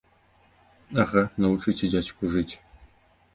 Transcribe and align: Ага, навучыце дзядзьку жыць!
Ага, 1.03 1.23
навучыце 1.45 1.85
дзядзьку 1.93 2.31
жыць! 2.37 2.49